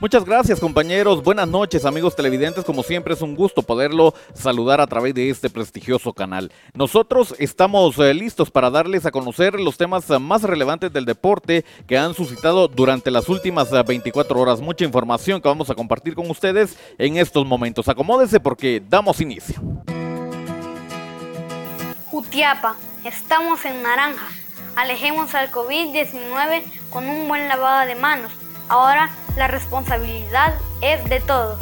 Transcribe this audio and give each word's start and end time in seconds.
Muchas 0.00 0.24
gracias 0.24 0.60
compañeros, 0.60 1.22
buenas 1.22 1.46
noches 1.46 1.84
amigos 1.84 2.16
televidentes, 2.16 2.64
como 2.64 2.82
siempre 2.82 3.12
es 3.12 3.20
un 3.20 3.36
gusto 3.36 3.60
poderlo 3.60 4.14
saludar 4.32 4.80
a 4.80 4.86
través 4.86 5.12
de 5.12 5.28
este 5.28 5.50
prestigioso 5.50 6.14
canal. 6.14 6.50
Nosotros 6.72 7.34
estamos 7.38 7.98
eh, 7.98 8.14
listos 8.14 8.50
para 8.50 8.70
darles 8.70 9.04
a 9.04 9.10
conocer 9.10 9.60
los 9.60 9.76
temas 9.76 10.08
eh, 10.08 10.18
más 10.18 10.42
relevantes 10.42 10.90
del 10.90 11.04
deporte 11.04 11.66
que 11.86 11.98
han 11.98 12.14
suscitado 12.14 12.66
durante 12.66 13.10
las 13.10 13.28
últimas 13.28 13.70
24 13.70 14.34
eh, 14.38 14.42
horas. 14.42 14.62
Mucha 14.62 14.86
información 14.86 15.42
que 15.42 15.48
vamos 15.48 15.68
a 15.68 15.74
compartir 15.74 16.14
con 16.14 16.30
ustedes 16.30 16.78
en 16.96 17.18
estos 17.18 17.44
momentos. 17.44 17.86
Acomódese 17.86 18.40
porque 18.40 18.82
damos 18.88 19.20
inicio. 19.20 19.60
Jutiapa, 22.06 22.74
estamos 23.04 23.66
en 23.66 23.82
naranja. 23.82 24.28
Alejemos 24.76 25.34
al 25.34 25.50
COVID-19 25.50 26.62
con 26.88 27.06
un 27.06 27.28
buen 27.28 27.48
lavado 27.48 27.86
de 27.86 27.96
manos 27.96 28.32
Ahora 28.70 29.10
la 29.36 29.48
responsabilidad 29.48 30.54
es 30.80 31.04
de 31.10 31.18
todos. 31.18 31.58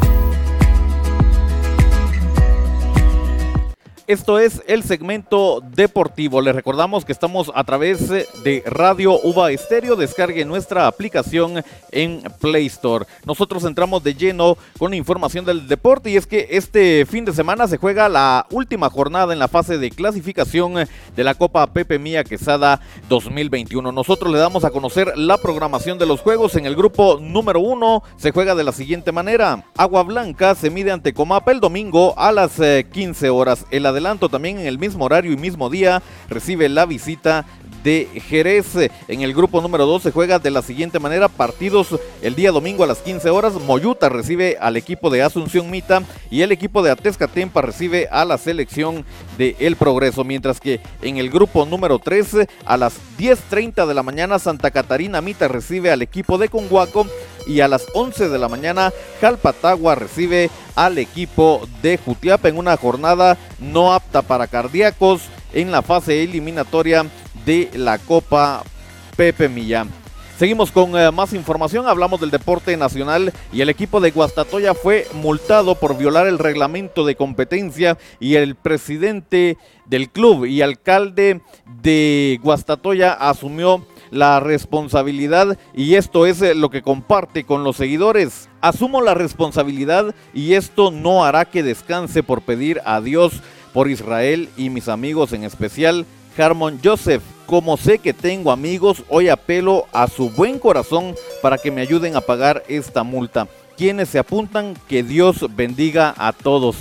Esto 4.09 4.39
es 4.39 4.63
el 4.67 4.85
segmento 4.85 5.61
deportivo. 5.61 6.41
Les 6.41 6.55
recordamos 6.55 7.05
que 7.05 7.13
estamos 7.13 7.53
a 7.55 7.63
través 7.65 8.09
de 8.09 8.63
Radio 8.65 9.21
Uva 9.23 9.51
Estéreo. 9.53 9.97
Descargue 9.97 10.47
nuestra 10.47 10.87
aplicación 10.87 11.63
en 11.93 12.23
Play 12.41 12.65
Store. 12.69 13.05
Nosotros 13.27 13.65
entramos 13.65 14.03
de 14.03 14.15
lleno 14.15 14.57
con 14.79 14.95
información 14.95 15.45
del 15.45 15.69
deporte 15.69 16.09
y 16.09 16.17
es 16.17 16.27
que 16.27 16.49
este 16.53 17.05
fin 17.05 17.27
de 17.27 17.35
semana 17.35 17.69
se 17.69 17.77
juega 17.77 18.09
la 18.09 18.47
última 18.51 18.89
jornada 18.89 19.35
en 19.35 19.39
la 19.39 19.47
fase 19.47 19.77
de 19.77 19.91
clasificación 19.91 20.89
de 21.15 21.25
la 21.25 21.35
Copa 21.35 21.67
Pepe 21.67 21.99
Mía 21.99 22.25
Quesada 22.25 22.81
2021. 23.11 23.93
Nosotros 23.93 24.33
le 24.33 24.39
damos 24.39 24.65
a 24.65 24.71
conocer 24.71 25.19
la 25.19 25.37
programación 25.37 25.99
de 25.99 26.07
los 26.07 26.23
juegos. 26.23 26.57
En 26.57 26.65
el 26.65 26.77
grupo 26.77 27.19
número 27.21 27.61
uno 27.61 28.03
se 28.17 28.31
juega 28.31 28.55
de 28.55 28.65
la 28.65 28.73
siguiente 28.73 29.13
manera. 29.13 29.67
Agua 29.77 30.03
Blanca 30.03 30.55
se 30.55 30.71
mide 30.71 30.93
ante 30.93 31.13
Comapa 31.13 31.53
el 31.53 31.61
domingo 31.61 32.15
a 32.17 32.33
las 32.33 32.53
15 32.91 33.27
eh, 33.27 33.29
horas. 33.29 33.67
El 33.71 33.85
adelanto 33.99 34.29
también 34.29 34.61
en 34.61 34.67
el 34.67 34.79
mismo 34.79 35.05
horario 35.05 35.33
y 35.33 35.37
mismo 35.37 35.69
día 35.69 36.03
recibe 36.29 36.69
la 36.69 36.87
visita 36.87 37.45
de 37.83 38.09
Jerez. 38.29 38.77
En 39.09 39.23
el 39.23 39.35
grupo 39.35 39.61
número 39.61 39.87
2 39.87 40.05
se 40.05 40.13
juega 40.13 40.39
de 40.39 40.51
la 40.51 40.63
siguiente 40.63 41.01
manera, 41.01 41.29
partidos 41.29 41.99
el 42.23 42.37
día 42.37 42.53
domingo 42.53 42.85
a 42.85 42.87
las 42.87 42.99
15 42.99 43.29
horas, 43.31 43.55
Moyuta 43.55 44.09
recibe 44.09 44.57
al 44.61 44.77
equipo 44.77 45.11
de 45.11 45.23
Asunción 45.23 45.71
Mita 45.71 46.03
y 46.31 46.43
el 46.43 46.53
equipo 46.53 46.83
de 46.83 46.93
Atezcatempa 46.93 47.61
recibe 47.61 48.09
a 48.11 48.25
la 48.25 48.39
selección 48.39 49.05
de 49.37 49.57
El 49.59 49.75
Progreso, 49.77 50.23
mientras 50.23 50.61
que 50.61 50.81
en 51.03 51.17
el 51.17 51.31
grupo 51.31 51.67
número 51.67 51.99
3 51.99 52.49
a 52.65 52.77
las 52.77 52.95
10.30 53.19 53.87
de 53.87 53.95
la 53.95 54.03
mañana 54.05 54.39
Santa 54.39 54.71
Catarina 54.71 55.21
Mita 55.21 55.49
recibe 55.49 55.91
al 55.91 56.03
equipo 56.03 56.39
de 56.39 56.49
Conguaco 56.49 57.07
y 57.49 57.61
a 57.61 57.69
las 57.69 57.87
11 57.95 58.29
de 58.29 58.39
la 58.39 58.49
mañana 58.49 58.93
Jalpatagua 59.21 59.97
recibe 59.97 60.51
al 60.77 60.99
equipo 60.99 61.67
de 61.83 61.97
Jutiapa 61.97 62.49
en 62.49 62.59
una 62.59 62.77
jornada 62.77 63.37
no 63.59 63.93
apta 63.93 64.23
para 64.23 64.47
cardíacos 64.47 65.23
en 65.53 65.73
la 65.73 65.83
fase 65.83 66.23
eliminatoria 66.23 67.07
de 67.45 67.71
la 67.75 67.99
Copa 67.99 68.63
Pepe 69.17 69.49
Millán. 69.49 69.89
Seguimos 70.39 70.71
con 70.71 70.97
eh, 70.97 71.11
más 71.11 71.33
información, 71.33 71.89
hablamos 71.89 72.21
del 72.21 72.31
deporte 72.31 72.77
nacional 72.77 73.33
y 73.53 73.61
el 73.61 73.71
equipo 73.71 73.99
de 74.01 74.13
Guastatoya 74.13 74.73
fue 74.73 75.09
multado 75.13 75.75
por 75.75 75.99
violar 75.99 76.29
el 76.29 76.39
reglamento 76.39 77.05
de 77.05 77.17
competencia 77.17 77.99
y 78.21 78.37
el 78.37 78.55
presidente 78.55 79.59
del 79.87 80.11
club 80.11 80.45
y 80.45 80.63
alcalde 80.63 81.41
de 81.83 82.39
Guastatoya 82.41 83.15
asumió 83.15 83.85
la 84.11 84.41
responsabilidad 84.41 85.59
y 85.75 85.95
esto 85.95 86.27
es 86.27 86.43
eh, 86.43 86.55
lo 86.55 86.71
que 86.71 86.83
comparte 86.83 87.45
con 87.45 87.65
los 87.65 87.77
seguidores. 87.77 88.49
Asumo 88.61 89.01
la 89.01 89.15
responsabilidad 89.15 90.15
y 90.35 90.55
esto 90.55 90.91
no 90.91 91.25
hará 91.25 91.45
que 91.45 91.63
descanse 91.63 92.23
por 92.23 92.43
pedir 92.43 92.81
a 92.85 93.01
Dios 93.01 93.41
por 93.73 93.89
Israel 93.91 94.49
y 94.57 94.71
mis 94.71 94.89
amigos 94.89 95.33
en 95.33 95.45
especial 95.45 96.07
Harmon 96.37 96.81
Joseph. 96.83 97.23
Como 97.47 97.77
sé 97.77 97.99
que 97.99 98.13
tengo 98.13 98.53
amigos, 98.53 99.03
hoy 99.09 99.29
apelo 99.29 99.87
a 99.93 100.07
su 100.09 100.31
buen 100.31 100.59
corazón 100.59 101.15
para 101.43 101.59
que 101.59 101.71
me 101.71 101.81
ayuden 101.81 102.17
a 102.17 102.21
pagar 102.21 102.63
esta 102.69 103.03
multa. 103.03 103.49
Quienes 103.77 104.09
se 104.09 104.19
apuntan, 104.19 104.75
que 104.89 105.03
Dios 105.03 105.47
bendiga 105.55 106.15
a 106.19 106.33
todos. 106.33 106.77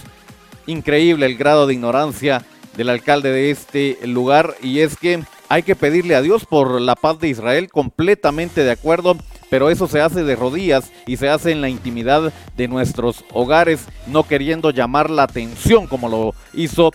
Increíble 0.66 1.26
el 1.26 1.38
grado 1.38 1.68
de 1.68 1.76
ignorancia 1.76 2.44
del 2.76 2.90
alcalde 2.90 3.32
de 3.32 3.52
este 3.52 3.98
lugar 4.06 4.56
y 4.62 4.80
es 4.80 4.98
que 4.98 5.24
hay 5.50 5.64
que 5.64 5.76
pedirle 5.76 6.16
a 6.16 6.22
Dios 6.22 6.46
por 6.46 6.82
la 6.82 6.96
paz 6.96 7.20
de 7.20 7.30
Israel, 7.30 7.70
completamente 7.70 8.64
de 8.64 8.72
acuerdo, 8.72 9.18
pero 9.50 9.70
eso 9.70 9.88
se 9.88 10.02
hace 10.02 10.24
de 10.24 10.36
rodillas 10.36 10.92
y 11.06 11.18
se 11.18 11.30
hace 11.30 11.52
en 11.52 11.62
la 11.62 11.70
intimidad 11.70 12.34
de 12.56 12.68
nuestros 12.68 13.24
hogares, 13.34 13.86
no 14.08 14.24
queriendo 14.24 14.72
llamar 14.72 15.10
la 15.10 15.24
atención 15.24 15.88
como 15.88 16.10
lo 16.10 16.34
hizo 16.54 16.92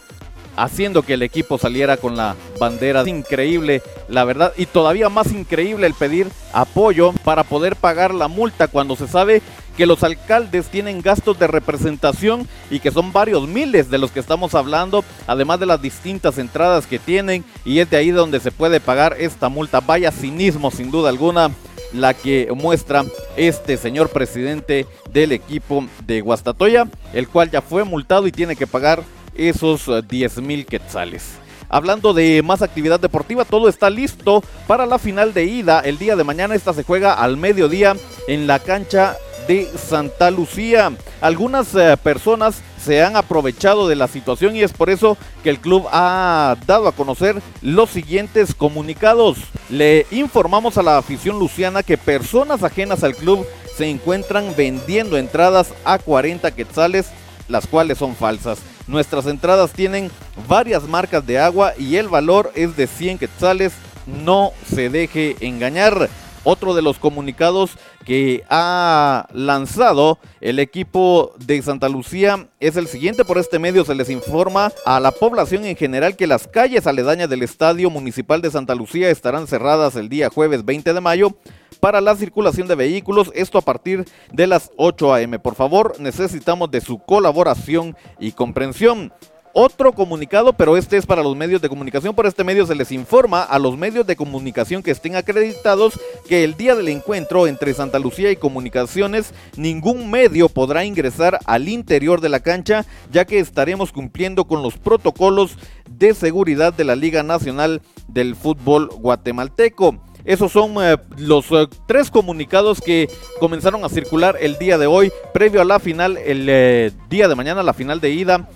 haciendo 0.57 1.03
que 1.03 1.15
el 1.15 1.23
equipo 1.23 1.59
saliera 1.59 1.97
con 1.97 2.17
la 2.17 2.37
bandera. 2.59 3.09
Increíble, 3.09 3.83
la 4.09 4.25
verdad, 4.25 4.53
y 4.57 4.67
todavía 4.67 5.09
más 5.09 5.33
increíble 5.33 5.87
el 5.87 5.95
pedir 5.95 6.29
apoyo 6.53 7.13
para 7.25 7.45
poder 7.45 7.77
pagar 7.77 8.15
la 8.15 8.29
multa 8.29 8.69
cuando 8.69 8.97
se 8.97 9.09
sabe 9.09 9.43
que 9.77 9.87
los 9.87 10.03
alcaldes 10.03 10.67
tienen 10.67 11.03
gastos 11.03 11.39
de 11.39 11.47
representación 11.47 12.49
y 12.71 12.81
que 12.81 12.91
son 12.91 13.13
varios 13.13 13.49
miles 13.49 13.91
de 13.91 13.99
los 13.99 14.11
que 14.11 14.21
estamos 14.21 14.55
hablando, 14.55 15.05
además 15.27 15.61
de 15.61 15.67
las 15.67 15.81
distintas 15.81 16.39
entradas 16.39 16.87
que 16.87 16.99
tienen, 16.99 17.45
y 17.65 17.79
es 17.79 17.91
de 17.91 17.97
ahí 17.97 18.11
donde 18.11 18.41
se 18.41 18.53
puede 18.53 18.81
pagar 18.81 19.17
esta 19.19 19.49
multa. 19.49 19.81
Vaya 19.81 20.11
cinismo, 20.11 20.71
sin 20.71 20.91
duda 20.91 21.09
alguna 21.09 21.51
la 21.93 22.15
que 22.15 22.49
muestra 22.55 23.05
este 23.37 23.77
señor 23.77 24.09
presidente 24.09 24.87
del 25.11 25.33
equipo 25.33 25.87
de 26.07 26.21
Guastatoya, 26.21 26.87
el 27.13 27.29
cual 27.29 27.51
ya 27.51 27.61
fue 27.61 27.85
multado 27.85 28.27
y 28.27 28.33
tiene 28.33 28.57
que 28.57 28.67
pagar 28.67 29.03
esos 29.35 29.91
10 30.09 30.39
eh, 30.39 30.41
mil 30.41 30.67
quetzales. 30.67 31.39
Hablando 31.69 32.13
de 32.13 32.43
más 32.43 32.61
actividad 32.61 33.01
deportiva, 33.01 33.47
todo 33.47 33.69
está 33.69 33.89
listo 33.89 34.43
para 34.67 34.85
la 34.85 34.99
final 34.99 35.33
de 35.33 35.45
ida. 35.45 35.81
El 35.81 35.97
día 35.97 36.17
de 36.17 36.25
mañana 36.25 36.55
esta 36.55 36.75
se 36.75 36.83
juega 36.83 37.15
al 37.15 37.39
mediodía 37.39 37.97
en 38.29 38.47
la 38.47 38.59
cancha 38.59 39.17
de 39.47 39.69
Santa 39.77 40.31
Lucía. 40.31 40.93
Algunas 41.21 41.75
eh, 41.75 41.97
personas 42.03 42.63
se 42.83 43.03
han 43.03 43.17
aprovechado 43.17 43.89
de 43.89 43.97
la 43.97 44.09
situación 44.09 44.57
y 44.57 44.63
es 44.63 44.73
por 44.73 44.91
eso 44.91 45.17
que 45.43 45.51
el 45.51 45.61
club 45.61 45.87
ha 45.93 46.57
dado 46.67 46.89
a 46.89 46.93
conocer 46.93 47.41
los 47.61 47.91
siguientes 47.91 48.55
comunicados. 48.55 49.39
Le 49.71 50.07
informamos 50.11 50.79
a 50.79 50.83
la 50.83 50.99
afición 50.99 51.39
luciana 51.39 51.83
que 51.83 51.97
personas 51.97 52.63
ajenas 52.63 53.05
al 53.05 53.15
club 53.15 53.47
se 53.77 53.89
encuentran 53.89 54.55
vendiendo 54.57 55.17
entradas 55.17 55.73
a 55.85 55.99
40 55.99 56.51
quetzales, 56.53 57.07
las 57.49 57.67
cuales 57.67 57.99
son 57.99 58.17
falsas. 58.17 58.59
Nuestras 58.87 59.27
entradas 59.27 59.73
tienen 59.73 60.11
varias 60.49 60.83
marcas 60.85 61.27
de 61.27 61.39
agua 61.39 61.73
y 61.79 61.97
el 61.97 62.09
valor 62.09 62.51
es 62.55 62.77
de 62.77 62.87
100 62.87 63.19
quetzales. 63.19 63.73
No 64.07 64.53
se 64.69 64.91
deje 64.91 65.37
engañar. 65.41 66.09
Otro 66.45 66.75
de 66.75 66.83
los 66.83 66.99
comunicados 66.99 67.79
que 68.05 68.45
ha 68.49 69.29
lanzado 69.33 70.19
el 70.41 70.59
equipo 70.59 71.33
de 71.39 71.63
Santa 71.63 71.89
Lucía 71.89 72.49
es 72.59 72.77
el 72.77 72.89
siguiente. 72.89 73.25
Por 73.25 73.39
este 73.39 73.59
medio 73.59 73.85
se 73.85 73.95
les 73.95 74.11
informa 74.11 74.73
a 74.85 74.99
la 74.99 75.13
población 75.13 75.65
en 75.65 75.77
general 75.77 76.17
que 76.17 76.27
las 76.27 76.49
calles 76.49 76.87
aledañas 76.87 77.31
del 77.31 77.43
Estadio 77.43 77.91
Municipal 77.91 78.43
de 78.43 78.51
Santa 78.51 78.75
Lucía 78.75 79.11
estarán 79.11 79.47
cerradas 79.47 79.95
el 79.97 80.09
día 80.09 80.31
jueves 80.31 80.65
20 80.65 80.93
de 80.93 81.01
mayo 81.01 81.37
para 81.83 82.01
la 82.01 82.15
circulación 82.15 82.69
de 82.69 82.77
vehículos, 82.77 83.33
esto 83.35 83.59
a 83.59 83.63
partir 83.63 84.05
de 84.33 84.47
las 84.47 84.71
8 84.77 85.15
a.m. 85.15 85.41
Por 85.41 85.57
favor, 85.57 85.99
necesitamos 85.99 86.71
de 86.71 86.81
su 86.81 87.01
colaboración 87.01 87.97
y 88.21 88.31
comprensión. 88.31 89.13
Otro 89.55 89.93
comunicado, 89.93 90.55
pero 90.55 90.79
este 90.79 90.97
es 90.97 91.05
para 91.05 91.23
los 91.23 91.37
medios 91.37 91.61
de 91.61 91.69
comunicación. 91.69 92.15
Por 92.15 92.25
este 92.25 92.43
medio 92.43 92.65
se 92.65 92.75
les 92.75 92.91
informa 92.91 93.43
a 93.43 93.59
los 93.59 93.77
medios 93.77 94.07
de 94.07 94.17
comunicación 94.17 94.83
que 94.83 94.91
estén 94.91 95.15
acreditados 95.15 96.01
que 96.27 96.43
el 96.43 96.57
día 96.57 96.75
del 96.75 96.89
encuentro 96.89 97.47
entre 97.47 97.75
Santa 97.75 97.99
Lucía 97.99 98.31
y 98.31 98.37
Comunicaciones, 98.37 99.35
ningún 99.57 100.11
medio 100.11 100.49
podrá 100.49 100.87
ingresar 100.87 101.39
al 101.45 101.69
interior 101.69 102.23
de 102.23 102.31
la 102.31 102.41
cancha, 102.41 102.87
ya 103.11 103.27
que 103.27 103.41
estaremos 103.41 103.93
cumpliendo 103.93 104.47
con 104.47 104.63
los 104.63 104.79
protocolos 104.79 105.59
de 105.87 106.15
seguridad 106.15 106.73
de 106.73 106.85
la 106.85 106.97
Liga 106.97 107.23
Nacional 107.23 107.83
del 108.09 108.37
Fútbol 108.37 108.89
Guatemalteco. 108.89 109.99
Esos 110.25 110.53
son 110.53 110.77
eh, 110.81 110.97
los 111.19 111.51
eh, 111.51 111.69
tres 111.87 112.11
comunicados 112.11 112.81
que 112.81 113.11
comenzaron 113.41 113.85
a 113.85 113.91
circular 113.91 114.37
el 114.41 114.57
día 114.57 114.79
de 114.79 114.87
hoy, 114.87 115.13
previo 115.35 115.61
a 115.61 115.65
la 115.65 115.79
final, 115.79 116.17
el 116.17 116.47
eh, 116.49 116.93
día 117.11 117.29
de 117.29 117.35
mañana, 117.35 117.63
la 117.63 117.75
final 117.75 118.01
de 118.01 118.11
ida, 118.11 118.49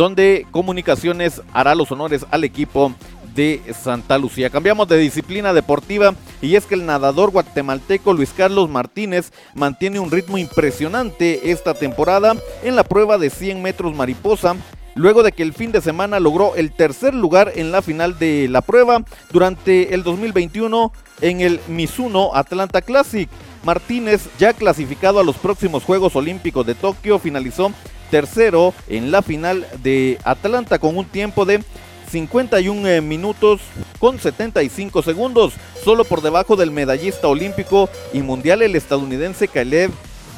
donde 0.00 0.46
Comunicaciones 0.50 1.42
hará 1.52 1.74
los 1.74 1.92
honores 1.92 2.24
al 2.30 2.44
equipo 2.44 2.94
de 3.34 3.60
Santa 3.78 4.16
Lucía. 4.16 4.48
Cambiamos 4.48 4.88
de 4.88 4.96
disciplina 4.96 5.52
deportiva 5.52 6.14
y 6.40 6.56
es 6.56 6.64
que 6.64 6.74
el 6.74 6.86
nadador 6.86 7.30
guatemalteco 7.30 8.14
Luis 8.14 8.32
Carlos 8.34 8.70
Martínez 8.70 9.30
mantiene 9.54 10.00
un 10.00 10.10
ritmo 10.10 10.38
impresionante 10.38 11.50
esta 11.50 11.74
temporada 11.74 12.34
en 12.62 12.76
la 12.76 12.84
prueba 12.84 13.18
de 13.18 13.28
100 13.28 13.60
metros 13.60 13.94
mariposa 13.94 14.56
luego 14.94 15.22
de 15.22 15.32
que 15.32 15.42
el 15.42 15.52
fin 15.52 15.70
de 15.70 15.82
semana 15.82 16.18
logró 16.18 16.56
el 16.56 16.72
tercer 16.72 17.14
lugar 17.14 17.52
en 17.54 17.70
la 17.70 17.82
final 17.82 18.18
de 18.18 18.48
la 18.48 18.62
prueba 18.62 19.04
durante 19.30 19.92
el 19.94 20.02
2021 20.02 20.92
en 21.20 21.42
el 21.42 21.60
Mizuno 21.68 22.34
Atlanta 22.34 22.80
Classic. 22.80 23.28
Martínez, 23.62 24.28
ya 24.38 24.52
clasificado 24.52 25.20
a 25.20 25.24
los 25.24 25.36
próximos 25.36 25.84
Juegos 25.84 26.16
Olímpicos 26.16 26.66
de 26.66 26.74
Tokio, 26.74 27.18
finalizó 27.18 27.72
tercero 28.10 28.74
en 28.88 29.10
la 29.10 29.22
final 29.22 29.66
de 29.82 30.18
Atlanta 30.24 30.78
con 30.78 30.96
un 30.96 31.04
tiempo 31.04 31.44
de 31.44 31.62
51 32.10 32.88
eh, 32.88 33.00
minutos 33.00 33.60
con 33.98 34.18
75 34.18 35.02
segundos, 35.02 35.54
solo 35.84 36.04
por 36.04 36.22
debajo 36.22 36.56
del 36.56 36.70
medallista 36.70 37.28
olímpico 37.28 37.88
y 38.12 38.20
mundial 38.22 38.62
el 38.62 38.74
estadounidense 38.74 39.46
Caleb 39.46 39.92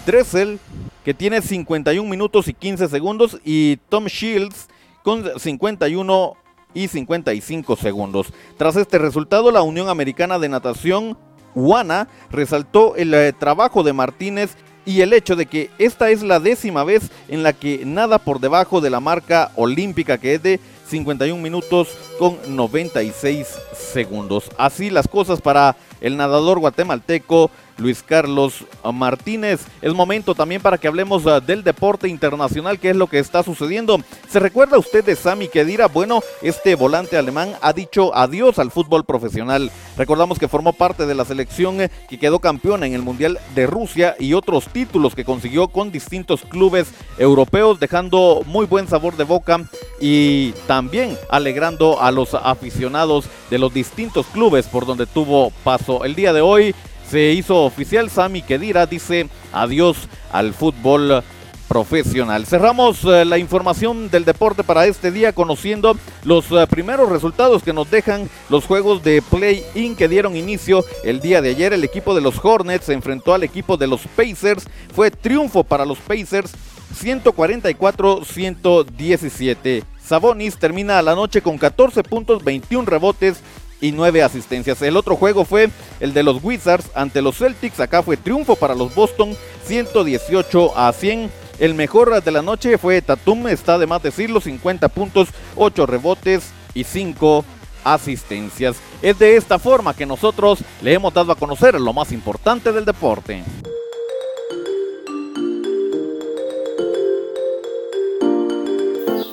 Dressel, 0.04 0.58
que 1.04 1.14
tiene 1.14 1.40
51 1.40 2.08
minutos 2.08 2.48
y 2.48 2.54
15 2.54 2.88
segundos, 2.88 3.38
y 3.44 3.76
Tom 3.88 4.06
Shields 4.06 4.68
con 5.02 5.38
51 5.38 6.36
y 6.74 6.88
55 6.88 7.76
segundos. 7.76 8.32
Tras 8.56 8.76
este 8.76 8.98
resultado, 8.98 9.50
la 9.50 9.62
Unión 9.62 9.88
Americana 9.88 10.38
de 10.38 10.48
Natación, 10.48 11.16
UANA, 11.54 12.08
resaltó 12.30 12.96
el 12.96 13.14
eh, 13.14 13.32
trabajo 13.32 13.82
de 13.82 13.92
Martínez 13.92 14.56
y 14.84 15.00
el 15.00 15.12
hecho 15.12 15.36
de 15.36 15.46
que 15.46 15.70
esta 15.78 16.10
es 16.10 16.22
la 16.22 16.40
décima 16.40 16.84
vez 16.84 17.10
en 17.28 17.42
la 17.42 17.52
que 17.52 17.84
nada 17.84 18.18
por 18.18 18.40
debajo 18.40 18.80
de 18.80 18.90
la 18.90 19.00
marca 19.00 19.52
olímpica 19.56 20.18
que 20.18 20.34
es 20.34 20.42
de 20.42 20.60
51 20.88 21.40
minutos 21.40 21.96
con 22.18 22.38
96 22.54 23.46
segundos. 23.72 24.50
Así 24.58 24.90
las 24.90 25.08
cosas 25.08 25.40
para 25.40 25.76
el 26.00 26.16
nadador 26.16 26.58
guatemalteco 26.58 27.50
Luis 27.78 28.02
Carlos 28.02 28.64
Martínez. 28.92 29.60
Es 29.80 29.94
momento 29.94 30.34
también 30.34 30.62
para 30.62 30.78
que 30.78 30.88
hablemos 30.88 31.26
ah, 31.26 31.40
del 31.40 31.62
deporte 31.62 32.08
internacional, 32.08 32.78
que 32.78 32.90
es 32.90 32.96
lo 32.96 33.06
que 33.06 33.18
está 33.18 33.42
sucediendo. 33.42 34.00
¿Se 34.28 34.38
recuerda 34.38 34.78
usted 34.78 35.04
de 35.04 35.16
Sami 35.16 35.48
Kedira? 35.48 35.88
Bueno, 35.88 36.20
este 36.42 36.74
volante 36.74 37.16
alemán 37.16 37.54
ha 37.60 37.72
dicho 37.72 38.14
adiós 38.14 38.58
al 38.58 38.70
fútbol 38.70 39.04
profesional. 39.04 39.70
Recordamos 39.96 40.38
que 40.38 40.48
formó 40.48 40.72
parte 40.72 41.06
de 41.06 41.14
la 41.14 41.24
selección 41.24 41.80
eh, 41.80 41.90
que 42.08 42.18
quedó 42.18 42.38
campeona 42.38 42.86
en 42.86 42.94
el 42.94 43.02
Mundial 43.02 43.38
de 43.54 43.66
Rusia 43.66 44.16
y 44.18 44.34
otros 44.34 44.68
títulos 44.68 45.14
que 45.14 45.24
consiguió 45.24 45.68
con 45.68 45.92
distintos 45.92 46.42
clubes 46.42 46.88
europeos, 47.18 47.78
dejando 47.78 48.42
muy 48.46 48.66
buen 48.66 48.88
sabor 48.88 49.16
de 49.16 49.24
boca 49.24 49.60
y 50.00 50.52
también 50.66 51.16
alegrando 51.30 52.00
a 52.00 52.10
los 52.10 52.34
aficionados 52.34 53.26
de 53.50 53.58
los 53.58 53.72
distintos 53.72 54.26
clubes 54.26 54.66
por 54.66 54.86
donde 54.86 55.06
tuvo 55.06 55.50
paso. 55.62 56.04
El 56.04 56.14
día 56.14 56.32
de 56.32 56.40
hoy 56.40 56.74
se 57.12 57.32
hizo 57.32 57.62
oficial. 57.62 58.08
Sami 58.08 58.40
Kedira 58.40 58.86
dice 58.86 59.28
adiós 59.52 60.08
al 60.32 60.54
fútbol 60.54 61.22
profesional. 61.68 62.46
Cerramos 62.46 63.04
eh, 63.04 63.26
la 63.26 63.36
información 63.36 64.10
del 64.10 64.24
deporte 64.24 64.64
para 64.64 64.86
este 64.86 65.10
día 65.10 65.34
conociendo 65.34 65.94
los 66.24 66.50
eh, 66.50 66.66
primeros 66.70 67.10
resultados 67.10 67.62
que 67.62 67.74
nos 67.74 67.90
dejan 67.90 68.30
los 68.48 68.64
juegos 68.64 69.02
de 69.02 69.20
play-in 69.20 69.94
que 69.94 70.08
dieron 70.08 70.36
inicio 70.36 70.86
el 71.04 71.20
día 71.20 71.42
de 71.42 71.50
ayer. 71.50 71.74
El 71.74 71.84
equipo 71.84 72.14
de 72.14 72.22
los 72.22 72.42
Hornets 72.42 72.86
se 72.86 72.94
enfrentó 72.94 73.34
al 73.34 73.42
equipo 73.42 73.76
de 73.76 73.88
los 73.88 74.00
Pacers. 74.16 74.64
Fue 74.94 75.10
triunfo 75.10 75.64
para 75.64 75.84
los 75.84 75.98
Pacers 75.98 76.52
144-117. 76.98 79.84
Sabonis 80.02 80.56
termina 80.56 81.02
la 81.02 81.14
noche 81.14 81.42
con 81.42 81.58
14 81.58 82.02
puntos, 82.02 82.42
21 82.42 82.86
rebotes 82.86 83.42
y 83.82 83.92
nueve 83.92 84.22
asistencias. 84.22 84.80
El 84.80 84.96
otro 84.96 85.16
juego 85.16 85.44
fue 85.44 85.68
el 86.00 86.14
de 86.14 86.22
los 86.22 86.42
Wizards 86.42 86.90
ante 86.94 87.20
los 87.20 87.36
Celtics. 87.36 87.80
Acá 87.80 88.02
fue 88.02 88.16
triunfo 88.16 88.56
para 88.56 88.74
los 88.74 88.94
Boston 88.94 89.36
118 89.66 90.78
a 90.78 90.90
100. 90.92 91.30
El 91.58 91.74
mejor 91.74 92.22
de 92.22 92.30
la 92.30 92.42
noche 92.42 92.78
fue 92.78 93.02
Tatum, 93.02 93.48
está 93.48 93.76
de 93.78 93.86
más 93.86 94.02
decirlo, 94.02 94.40
50 94.40 94.88
puntos, 94.88 95.28
8 95.56 95.86
rebotes 95.86 96.50
y 96.72 96.84
5 96.84 97.44
asistencias. 97.84 98.76
Es 99.02 99.18
de 99.18 99.36
esta 99.36 99.58
forma 99.58 99.94
que 99.94 100.06
nosotros 100.06 100.60
le 100.80 100.94
hemos 100.94 101.12
dado 101.12 101.32
a 101.32 101.36
conocer 101.36 101.78
lo 101.80 101.92
más 101.92 102.12
importante 102.12 102.72
del 102.72 102.84
deporte. 102.84 103.42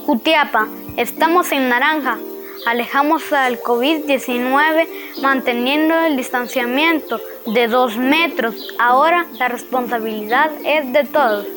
Jutiapa, 0.08 0.68
estamos 0.98 1.52
en 1.52 1.70
naranja 1.70 2.18
alejamos 2.66 3.32
al 3.32 3.60
COVID-19 3.60 4.88
manteniendo 5.22 5.98
el 6.00 6.18
distanciamiento 6.18 7.20
de 7.46 7.68
dos 7.68 7.98
metros. 7.98 8.76
Ahora 8.80 9.26
la 9.38 9.48
responsabilidad 9.48 10.52
es 10.64 10.92
de 10.94 11.04
todos. 11.06 11.48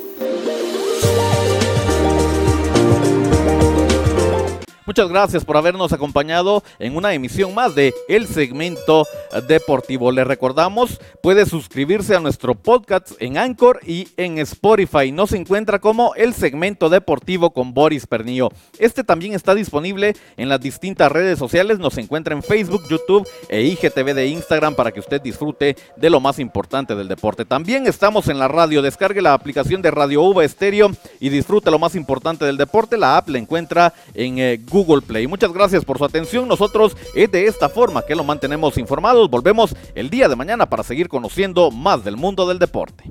Muchas 4.93 5.09
gracias 5.09 5.47
por 5.47 5.57
habernos 5.57 5.95
acompañado 5.95 6.63
en 6.79 6.97
una 6.97 7.15
emisión 7.15 7.55
más 7.55 7.75
de 7.75 7.95
El 8.09 8.27
Segmento 8.27 9.07
Deportivo. 9.49 10.13
Le 10.13 10.23
recordamos, 10.23 11.01
puede 11.23 11.47
suscribirse 11.47 12.15
a 12.15 12.21
nuestro 12.21 12.55
podcast 12.55 13.13
en 13.19 13.39
Anchor 13.39 13.81
y 13.87 14.09
en 14.19 14.37
Spotify. 14.37 15.11
Nos 15.11 15.33
encuentra 15.33 15.79
como 15.79 16.15
El 16.15 16.35
Segmento 16.35 16.91
Deportivo 16.91 17.55
con 17.55 17.73
Boris 17.73 18.07
Pernillo. 18.07 18.51
Este 18.79 19.03
también 19.03 19.33
está 19.33 19.55
disponible 19.55 20.15
en 20.37 20.51
las 20.51 20.61
distintas 20.61 21.11
redes 21.11 21.39
sociales. 21.39 21.79
Nos 21.79 21.97
encuentra 21.97 22.35
en 22.35 22.43
Facebook, 22.43 22.83
YouTube 22.91 23.27
e 23.49 23.63
IGTV 23.63 24.13
de 24.13 24.27
Instagram 24.27 24.75
para 24.75 24.93
que 24.93 25.01
usted 25.01 25.23
disfrute 25.23 25.75
de 25.97 26.11
lo 26.11 26.21
más 26.21 26.39
importante 26.39 26.95
del 26.95 27.09
deporte. 27.09 27.47
También 27.47 27.87
estamos 27.87 28.29
en 28.29 28.39
la 28.39 28.49
radio. 28.49 28.83
Descargue 28.83 29.23
la 29.23 29.33
aplicación 29.33 29.81
de 29.81 29.91
Radio 29.91 30.21
Uva 30.21 30.45
Estéreo 30.45 30.91
y 31.19 31.31
disfrute 31.31 31.71
lo 31.71 31.79
más 31.79 31.95
importante 31.95 32.45
del 32.45 32.59
deporte. 32.59 32.99
La 32.99 33.17
app 33.17 33.31
la 33.31 33.39
encuentra 33.39 33.95
en 34.13 34.39
eh, 34.39 34.61
Google 34.83 35.03
Play. 35.03 35.27
Muchas 35.27 35.53
gracias 35.53 35.85
por 35.85 35.99
su 35.99 36.05
atención. 36.05 36.49
Nosotros 36.49 36.97
es 37.15 37.31
de 37.31 37.47
esta 37.47 37.69
forma 37.69 38.03
que 38.03 38.17
lo 38.17 38.25
mantenemos 38.25 38.79
informados. 38.79 39.31
Volvemos 39.31 39.77
el 39.95 40.11
día 40.11 40.29
de 40.29 40.37
mañana 40.37 40.69
para 40.69 40.83
seguir 40.83 41.09
conociendo 41.09 41.71
más 41.71 42.05
del 42.05 42.17
mundo 42.17 42.49
del 42.49 42.59
deporte. 42.59 43.05